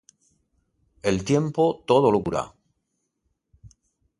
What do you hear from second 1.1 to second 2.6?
tiempo todo lo cura